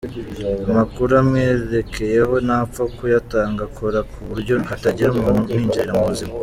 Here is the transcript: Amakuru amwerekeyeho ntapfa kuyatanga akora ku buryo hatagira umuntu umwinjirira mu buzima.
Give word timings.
Amakuru 0.69 1.11
amwerekeyeho 1.21 2.33
ntapfa 2.45 2.83
kuyatanga 2.97 3.61
akora 3.69 3.99
ku 4.11 4.19
buryo 4.29 4.53
hatagira 4.69 5.09
umuntu 5.11 5.39
umwinjirira 5.41 5.93
mu 5.97 6.05
buzima. 6.11 6.33